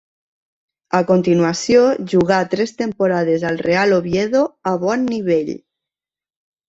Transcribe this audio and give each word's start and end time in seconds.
A 0.99 1.01
continuació 1.09 1.83
jugà 2.15 2.39
tres 2.55 2.73
temporades 2.79 3.47
al 3.51 3.61
Real 3.67 3.95
Oviedo 3.99 4.43
a 4.73 4.77
bon 4.85 5.09
nivell. 5.15 5.53